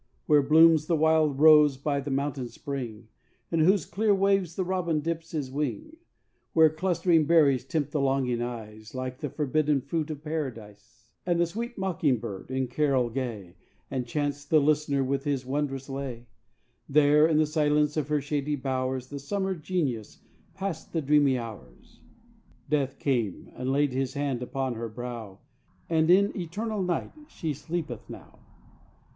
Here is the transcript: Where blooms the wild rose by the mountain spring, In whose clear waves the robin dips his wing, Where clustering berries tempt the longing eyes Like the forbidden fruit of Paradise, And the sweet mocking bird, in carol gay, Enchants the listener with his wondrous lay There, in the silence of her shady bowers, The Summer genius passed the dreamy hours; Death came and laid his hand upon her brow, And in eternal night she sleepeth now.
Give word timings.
Where 0.25 0.41
blooms 0.41 0.87
the 0.87 0.95
wild 0.95 1.37
rose 1.37 1.77
by 1.77 1.99
the 1.99 2.09
mountain 2.09 2.47
spring, 2.49 3.07
In 3.51 3.59
whose 3.59 3.85
clear 3.85 4.15
waves 4.15 4.55
the 4.55 4.63
robin 4.63 5.01
dips 5.01 5.29
his 5.29 5.51
wing, 5.51 5.95
Where 6.53 6.71
clustering 6.71 7.25
berries 7.27 7.63
tempt 7.63 7.91
the 7.91 7.99
longing 8.01 8.41
eyes 8.41 8.95
Like 8.95 9.19
the 9.19 9.29
forbidden 9.29 9.79
fruit 9.79 10.09
of 10.09 10.23
Paradise, 10.23 11.11
And 11.23 11.39
the 11.39 11.45
sweet 11.45 11.77
mocking 11.77 12.17
bird, 12.17 12.49
in 12.49 12.65
carol 12.67 13.11
gay, 13.11 13.57
Enchants 13.91 14.43
the 14.43 14.59
listener 14.59 15.03
with 15.03 15.23
his 15.23 15.45
wondrous 15.45 15.87
lay 15.87 16.25
There, 16.89 17.27
in 17.27 17.37
the 17.37 17.45
silence 17.45 17.95
of 17.95 18.07
her 18.07 18.21
shady 18.21 18.55
bowers, 18.55 19.09
The 19.09 19.19
Summer 19.19 19.53
genius 19.53 20.17
passed 20.55 20.93
the 20.93 21.03
dreamy 21.03 21.37
hours; 21.37 22.01
Death 22.67 22.97
came 22.97 23.51
and 23.53 23.71
laid 23.71 23.93
his 23.93 24.15
hand 24.15 24.41
upon 24.41 24.73
her 24.73 24.89
brow, 24.89 25.37
And 25.87 26.09
in 26.09 26.35
eternal 26.35 26.81
night 26.81 27.11
she 27.27 27.53
sleepeth 27.53 28.09
now. 28.09 28.39